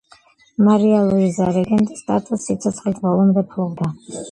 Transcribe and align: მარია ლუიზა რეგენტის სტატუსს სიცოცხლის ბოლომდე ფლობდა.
მარია 0.67 1.01
ლუიზა 1.09 1.51
რეგენტის 1.59 2.03
სტატუსს 2.05 2.51
სიცოცხლის 2.51 2.99
ბოლომდე 3.07 3.47
ფლობდა. 3.55 3.95